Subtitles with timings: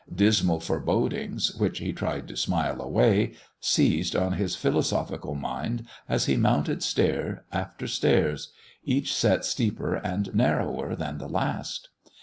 [0.11, 6.35] Dismal forebodings, which he tried to smile away, seized on his philosophical mind as he
[6.37, 8.51] mounted stairs after stairs,
[8.83, 11.89] each set steeper and narrower than the last.